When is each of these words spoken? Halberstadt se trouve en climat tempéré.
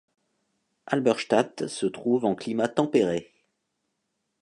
Halberstadt 0.87 1.67
se 1.67 1.85
trouve 1.85 2.25
en 2.25 2.33
climat 2.33 2.67
tempéré. 2.69 3.35